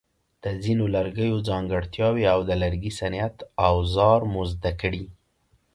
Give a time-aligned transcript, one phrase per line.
[0.43, 3.35] د ځینو لرګیو ځانګړتیاوې او د لرګي صنعت
[3.67, 5.05] اوزار مو زده کړي.